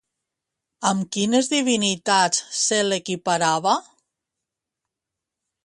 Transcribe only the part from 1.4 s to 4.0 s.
divinitats se l'equiparava?